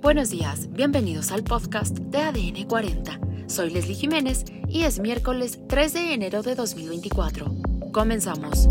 Buenos 0.00 0.30
días, 0.30 0.72
bienvenidos 0.72 1.32
al 1.32 1.42
podcast 1.42 1.98
de 1.98 2.18
ADN 2.18 2.68
40. 2.68 3.18
Soy 3.48 3.70
Leslie 3.70 3.96
Jiménez 3.96 4.44
y 4.68 4.84
es 4.84 5.00
miércoles 5.00 5.58
3 5.68 5.92
de 5.92 6.14
enero 6.14 6.42
de 6.42 6.54
2024. 6.54 7.52
Comenzamos. 7.92 8.68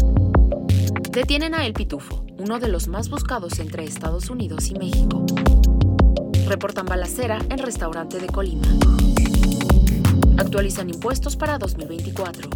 Detienen 1.12 1.54
a 1.54 1.66
El 1.66 1.74
Pitufo, 1.74 2.26
uno 2.40 2.60
de 2.60 2.70
los 2.70 2.88
más 2.88 3.10
buscados 3.10 3.60
entre 3.60 3.84
Estados 3.84 4.30
Unidos 4.30 4.70
y 4.70 4.76
México. 4.76 5.26
Reportan 6.48 6.86
balacera 6.86 7.40
en 7.50 7.58
restaurante 7.58 8.20
de 8.20 8.28
Colima. 8.28 8.68
Actualizan 10.38 10.90
impuestos 10.90 11.36
para 11.36 11.58
2024. 11.58 12.50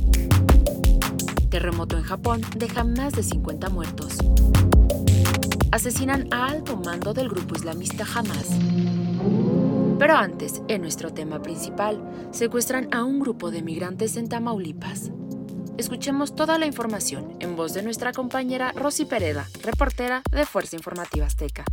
Terremoto 1.49 1.97
en 1.97 2.03
Japón 2.03 2.41
deja 2.55 2.85
más 2.85 3.11
de 3.11 3.23
50 3.23 3.69
muertos 3.69 4.17
asesinan 5.71 6.27
a 6.31 6.47
alto 6.47 6.77
mando 6.77 7.13
del 7.13 7.29
grupo 7.29 7.55
islamista 7.55 8.05
Hamas. 8.13 8.49
Pero 9.97 10.15
antes, 10.15 10.61
en 10.67 10.81
nuestro 10.81 11.13
tema 11.13 11.41
principal, 11.41 12.01
secuestran 12.31 12.93
a 12.93 13.03
un 13.03 13.19
grupo 13.19 13.51
de 13.51 13.61
migrantes 13.61 14.17
en 14.17 14.27
Tamaulipas. 14.27 15.11
Escuchemos 15.77 16.35
toda 16.35 16.57
la 16.57 16.65
información 16.65 17.37
en 17.39 17.55
voz 17.55 17.73
de 17.73 17.83
nuestra 17.83 18.11
compañera 18.11 18.71
Rosy 18.73 19.05
Pereda, 19.05 19.47
reportera 19.63 20.21
de 20.31 20.45
Fuerza 20.45 20.75
Informativa 20.75 21.25
Azteca. 21.25 21.63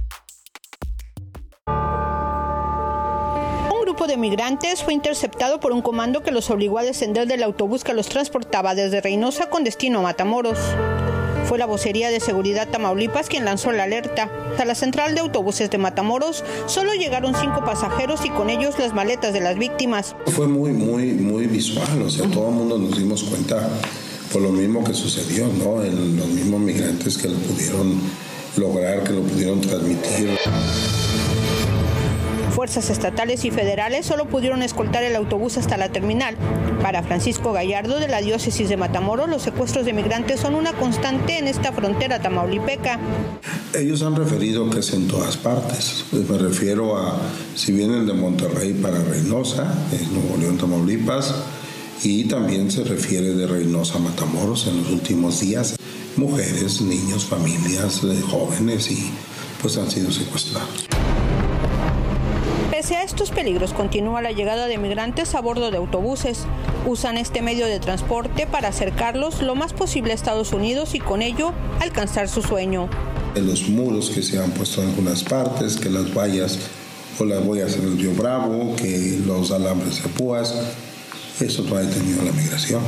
Un 3.71 3.83
grupo 3.83 4.07
de 4.07 4.17
migrantes 4.17 4.83
fue 4.83 4.93
interceptado 4.93 5.59
por 5.59 5.73
un 5.73 5.83
comando 5.83 6.23
que 6.23 6.31
los 6.31 6.51
obligó 6.51 6.79
a 6.79 6.83
descender 6.83 7.27
del 7.27 7.43
autobús 7.43 7.83
que 7.83 7.95
los 7.95 8.09
transportaba 8.09 8.75
desde 8.75 9.01
Reynosa 9.01 9.51
con 9.51 9.65
destino 9.65 9.99
a 10.01 10.03
Matamoros. 10.03 10.59
Fue 11.49 11.57
la 11.57 11.65
vocería 11.65 12.11
de 12.11 12.21
seguridad 12.21 12.69
Tamaulipas 12.69 13.31
quien 13.31 13.47
lanzó 13.47 13.73
la 13.73 13.85
alerta. 13.85 14.31
A 14.59 14.65
la 14.67 14.75
central 14.75 15.15
de 15.15 15.21
autobuses 15.21 15.71
de 15.71 15.79
Matamoros 15.79 16.45
solo 16.67 16.93
llegaron 16.93 17.35
cinco 17.35 17.65
pasajeros 17.65 18.27
y 18.27 18.29
con 18.29 18.51
ellos 18.51 18.79
las 18.79 18.93
maletas 18.93 19.33
de 19.33 19.41
las 19.41 19.57
víctimas. 19.57 20.15
Fue 20.27 20.47
muy, 20.47 20.73
muy, 20.73 21.15
muy 21.15 21.47
visual, 21.47 22.03
o 22.03 22.11
sea, 22.11 22.29
todo 22.29 22.51
el 22.51 22.55
mundo 22.55 22.77
nos 22.77 22.99
dimos 22.99 23.25
cuenta 23.25 23.67
por 24.31 24.43
lo 24.43 24.51
mismo 24.51 24.85
que 24.85 24.93
sucedió, 24.93 25.47
¿no? 25.47 25.83
En 25.83 26.19
los 26.19 26.27
mismos 26.27 26.61
migrantes 26.61 27.17
que 27.17 27.29
lo 27.29 27.39
pudieron 27.39 27.99
lograr, 28.59 29.03
que 29.05 29.15
lo 29.15 29.23
pudieron 29.23 29.63
transmitir. 29.63 30.37
Fuerzas 32.59 32.91
estatales 32.91 33.45
y 33.45 33.53
federales 33.53 34.05
solo 34.05 34.25
pudieron 34.27 34.65
escoltar 34.65 35.05
el 35.05 35.15
autobús 35.15 35.57
hasta 35.57 35.77
la 35.77 35.91
terminal. 35.91 36.35
Para 36.83 37.05
Francisco 37.05 37.53
Gallardo 37.53 38.01
de 38.01 38.09
la 38.09 38.21
diócesis 38.21 38.69
de 38.69 38.77
Matamoros, 38.77 39.29
los 39.29 39.43
secuestros 39.43 39.87
de 39.87 39.93
migrantes 39.93 40.41
son 40.41 40.57
una 40.57 40.73
constante 40.73 41.39
en 41.39 41.47
esta 41.47 41.73
frontera 41.73 42.21
tamaulipeca. 42.21 42.99
Ellos 43.75 44.03
han 44.03 44.17
referido 44.17 44.69
que 44.71 44.81
es 44.81 44.93
en 44.93 45.07
todas 45.07 45.37
partes. 45.37 46.07
Me 46.11 46.37
refiero 46.37 46.97
a 46.97 47.17
si 47.55 47.71
vienen 47.71 48.09
de 48.09 48.15
Monterrey 48.15 48.73
para 48.73 49.05
Reynosa, 49.05 49.73
en 49.93 50.13
Nuevo 50.13 50.37
León, 50.37 50.59
Tamaulipas, 50.59 51.37
y 52.03 52.25
también 52.25 52.73
se 52.73 52.83
refiere 52.83 53.35
de 53.35 53.47
Reynosa 53.47 53.99
a 53.99 54.01
Matamoros 54.01 54.67
en 54.67 54.79
los 54.79 54.91
últimos 54.91 55.39
días. 55.39 55.77
Mujeres, 56.17 56.81
niños, 56.81 57.25
familias, 57.25 58.01
jóvenes 58.29 58.91
y 58.91 59.13
pues 59.63 59.77
han 59.77 59.89
sido 59.89 60.11
secuestrados. 60.11 60.88
Pese 62.89 63.01
a 63.01 63.05
estos 63.05 63.31
peligros, 63.33 63.75
continúa 63.75 64.23
la 64.23 64.33
llegada 64.33 64.67
de 64.67 64.79
migrantes 64.79 65.35
a 65.35 65.43
bordo 65.43 65.71
de 65.71 65.77
autobuses. 65.77 66.47
Usan 66.87 67.19
este 67.19 67.43
medio 67.43 67.67
de 67.67 67.81
transporte 67.81 68.47
para 68.47 68.69
acercarlos 68.69 69.43
lo 69.43 69.55
más 69.55 69.75
posible 69.75 70.13
a 70.13 70.15
Estados 70.15 70.55
Unidos 70.55 70.95
y 70.95 70.99
con 70.99 71.21
ello 71.21 71.53
alcanzar 71.81 72.31
su 72.31 72.41
sueño. 72.41 72.89
Los 73.35 73.69
muros 73.69 74.09
que 74.09 74.23
se 74.23 74.43
han 74.43 74.53
puesto 74.53 74.83
en 74.83 74.89
algunas 74.89 75.23
partes, 75.23 75.77
que 75.77 75.91
las 75.91 76.15
vallas 76.15 76.61
o 77.19 77.27
las 77.27 77.45
boyas 77.45 77.77
en 77.77 77.83
el 77.83 77.99
río 77.99 78.15
Bravo, 78.15 78.75
que 78.77 79.21
los 79.27 79.51
alambres 79.51 80.03
de 80.03 80.09
púas, 80.09 80.55
eso 81.41 81.65
no 81.65 81.77
ha 81.77 81.81
detenido 81.81 82.23
la 82.23 82.33
migración. 82.33 82.81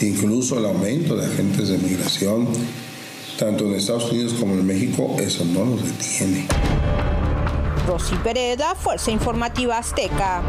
Incluso 0.00 0.58
el 0.58 0.64
aumento 0.64 1.14
de 1.14 1.26
agentes 1.26 1.68
de 1.68 1.78
migración, 1.78 2.48
tanto 3.38 3.66
en 3.66 3.74
Estados 3.74 4.10
Unidos 4.10 4.32
como 4.32 4.54
en 4.54 4.66
México, 4.66 5.14
eso 5.20 5.44
no 5.44 5.64
nos 5.64 5.84
detiene. 5.84 6.48
Rosy 7.86 8.16
Pereda, 8.16 8.74
Fuerza 8.74 9.10
Informativa 9.10 9.76
Azteca. 9.76 10.42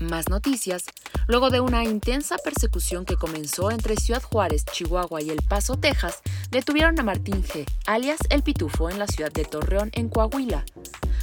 Más 0.00 0.28
noticias. 0.28 0.84
Luego 1.28 1.48
de 1.48 1.60
una 1.60 1.84
intensa 1.84 2.36
persecución 2.36 3.06
que 3.06 3.16
comenzó 3.16 3.70
entre 3.70 3.96
Ciudad 3.96 4.22
Juárez, 4.22 4.64
Chihuahua 4.66 5.22
y 5.22 5.30
El 5.30 5.40
Paso, 5.48 5.78
Texas, 5.78 6.20
detuvieron 6.50 6.98
a 7.00 7.02
Martín 7.02 7.42
G., 7.42 7.64
alias 7.86 8.18
El 8.28 8.42
Pitufo, 8.42 8.90
en 8.90 8.98
la 8.98 9.06
ciudad 9.06 9.32
de 9.32 9.44
Torreón, 9.44 9.90
en 9.94 10.08
Coahuila. 10.10 10.64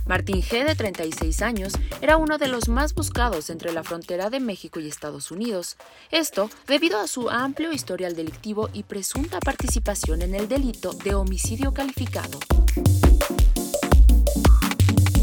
Martín 0.08 0.42
G., 0.42 0.66
de 0.66 0.76
36 0.76 1.42
años, 1.42 1.74
era 2.02 2.18
uno 2.18 2.38
de 2.38 2.48
los 2.48 2.70
más 2.70 2.94
buscados 2.94 3.50
entre 3.50 3.74
la 3.74 3.84
frontera 3.84 4.30
de 4.30 4.40
México 4.40 4.80
y 4.80 4.88
Estados 4.88 5.32
Unidos. 5.32 5.78
Esto 6.12 6.50
debido 6.66 7.00
a 7.00 7.08
su 7.08 7.30
amplio 7.30 7.74
historial 7.74 8.16
delictivo 8.16 8.70
y 8.74 8.84
presunta 8.84 9.40
participación 9.40 10.22
en 10.22 10.34
el 10.34 10.48
delito 10.48 10.94
de 10.94 11.16
homicidio 11.16 11.74
calificado. 11.74 12.40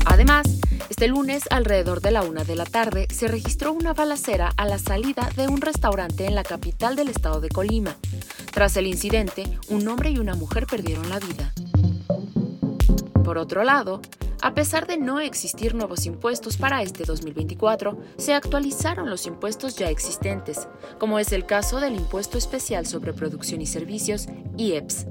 Además, 0.04 0.46
este 0.90 1.08
lunes, 1.08 1.44
alrededor 1.50 2.00
de 2.00 2.10
la 2.10 2.22
una 2.22 2.44
de 2.44 2.54
la 2.54 2.66
tarde, 2.66 3.08
se 3.10 3.26
registró 3.26 3.72
una 3.72 3.94
balacera 3.94 4.52
a 4.56 4.66
la 4.66 4.78
salida 4.78 5.28
de 5.34 5.48
un 5.48 5.60
restaurante 5.60 6.26
en 6.26 6.34
la 6.34 6.44
capital 6.44 6.94
del 6.94 7.08
estado 7.08 7.40
de 7.40 7.48
Colima. 7.48 7.96
Tras 8.52 8.76
el 8.76 8.86
incidente, 8.86 9.58
un 9.68 9.88
hombre 9.88 10.10
y 10.10 10.18
una 10.18 10.34
mujer 10.34 10.66
perdieron 10.66 11.08
la 11.08 11.18
vida. 11.18 11.52
Por 13.24 13.38
otro 13.38 13.64
lado, 13.64 14.02
a 14.44 14.52
pesar 14.52 14.86
de 14.86 14.98
no 14.98 15.20
existir 15.20 15.74
nuevos 15.74 16.04
impuestos 16.04 16.58
para 16.58 16.82
este 16.82 17.04
2024, 17.04 17.98
se 18.18 18.34
actualizaron 18.34 19.08
los 19.08 19.24
impuestos 19.24 19.74
ya 19.76 19.88
existentes, 19.88 20.68
como 20.98 21.18
es 21.18 21.32
el 21.32 21.46
caso 21.46 21.80
del 21.80 21.94
Impuesto 21.94 22.36
Especial 22.36 22.84
sobre 22.84 23.14
Producción 23.14 23.62
y 23.62 23.66
Servicios, 23.66 24.26
IEPS. 24.58 25.06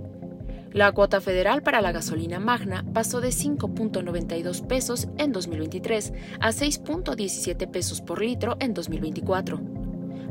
La 0.72 0.92
cuota 0.92 1.20
federal 1.20 1.64
para 1.64 1.82
la 1.82 1.92
gasolina 1.92 2.40
magna 2.40 2.86
pasó 2.94 3.22
de 3.22 3.30
5.92 3.30 4.68
pesos 4.68 5.08
en 5.18 5.32
2023 5.32 6.14
a 6.40 6.50
6.17 6.50 7.72
pesos 7.72 8.02
por 8.02 8.22
litro 8.22 8.56
en 8.60 8.76
2024 8.76 9.73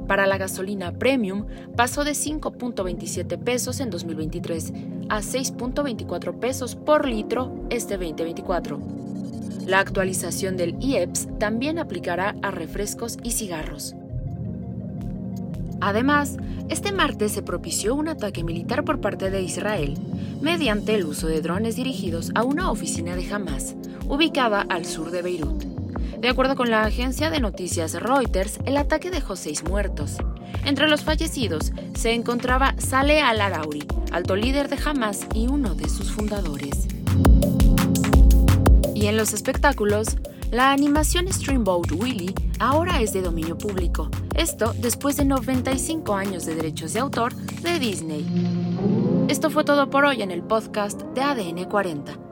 para 0.07 0.27
la 0.27 0.39
gasolina 0.39 0.93
premium 0.93 1.47
pasó 1.77 2.05
de 2.05 2.13
5.27 2.13 3.39
pesos 3.39 3.81
en 3.81 3.91
2023 3.91 4.73
a 5.09 5.21
6.24 5.21 6.39
pesos 6.39 6.77
por 6.77 7.09
litro 7.09 7.67
este 7.71 7.97
2024. 7.97 8.81
La 9.67 9.79
actualización 9.79 10.57
del 10.57 10.77
IEPS 10.81 11.29
también 11.39 11.79
aplicará 11.79 12.35
a 12.43 12.51
refrescos 12.51 13.19
y 13.23 13.31
cigarros. 13.31 13.95
Además, 15.81 16.37
este 16.69 16.93
martes 16.93 17.33
se 17.33 17.43
propició 17.43 17.95
un 17.95 18.09
ataque 18.09 18.45
militar 18.45 18.85
por 18.85 19.01
parte 19.01 19.31
de 19.31 19.43
Israel 19.43 19.97
mediante 20.41 20.95
el 20.95 21.05
uso 21.05 21.29
de 21.29 21.41
drones 21.41 21.77
dirigidos 21.77 22.33
a 22.35 22.43
una 22.43 22.71
oficina 22.71 23.15
de 23.15 23.33
Hamas, 23.33 23.77
ubicada 24.09 24.63
al 24.63 24.85
sur 24.85 25.11
de 25.11 25.23
Beirut. 25.23 25.72
De 26.23 26.29
acuerdo 26.29 26.55
con 26.55 26.71
la 26.71 26.85
agencia 26.85 27.31
de 27.31 27.41
noticias 27.41 28.01
Reuters, 28.01 28.61
el 28.65 28.77
ataque 28.77 29.11
dejó 29.11 29.35
seis 29.35 29.65
muertos. 29.65 30.19
Entre 30.65 30.87
los 30.87 31.03
fallecidos 31.03 31.73
se 31.97 32.13
encontraba 32.13 32.77
Saleh 32.79 33.21
al-Arauri, 33.21 33.85
alto 34.13 34.37
líder 34.37 34.69
de 34.69 34.79
Hamas 34.85 35.27
y 35.35 35.49
uno 35.49 35.75
de 35.75 35.89
sus 35.89 36.13
fundadores. 36.13 36.87
Y 38.95 39.07
en 39.07 39.17
los 39.17 39.33
espectáculos, 39.33 40.17
la 40.53 40.71
animación 40.71 41.27
Streamboat 41.27 41.91
Willy 41.91 42.33
ahora 42.61 43.01
es 43.01 43.13
de 43.13 43.23
dominio 43.23 43.59
público. 43.59 44.09
Esto 44.37 44.77
después 44.79 45.17
de 45.17 45.25
95 45.25 46.15
años 46.15 46.47
de 46.47 46.55
derechos 46.55 46.93
de 46.93 47.01
autor 47.01 47.35
de 47.35 47.81
Disney. 47.81 48.25
Esto 49.27 49.51
fue 49.51 49.65
todo 49.65 49.91
por 49.91 50.05
hoy 50.05 50.23
en 50.23 50.31
el 50.31 50.45
podcast 50.45 51.03
de 51.03 51.21
ADN 51.21 51.65
40. 51.65 52.32